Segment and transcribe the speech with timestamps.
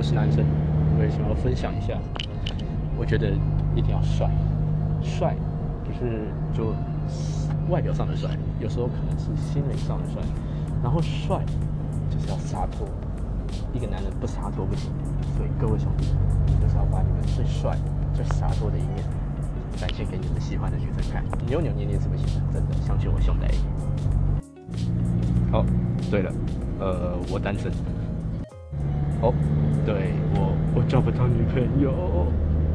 [0.00, 0.42] 我是男生，
[0.96, 1.92] 我也想要分享一下。
[2.96, 3.32] 我觉得
[3.76, 4.30] 一定要帅，
[5.02, 5.36] 帅
[5.84, 6.24] 不是
[6.56, 6.72] 就
[7.68, 10.22] 外表上的帅，有时候可能是心灵上的帅。
[10.82, 11.44] 然后帅
[12.08, 12.88] 就是要洒脱，
[13.74, 14.90] 一个男人不洒脱不行。
[15.36, 16.06] 所以各位兄弟，
[16.62, 17.76] 就是要把你们最帅、
[18.14, 19.04] 最洒脱的一面
[19.76, 23.54] 展现给你们喜欢的女生看，扭扭捏捏是不行的，真的，相信我，兄弟。
[25.52, 25.62] 好，
[26.10, 26.32] 对了，
[26.78, 27.70] 呃，我单身。
[29.22, 29.34] 哦，
[29.90, 31.90] 对我，我找不到女朋友。